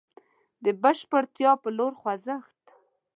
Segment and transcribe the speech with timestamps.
[0.63, 2.57] د بشپړتيا په لور خوځښت.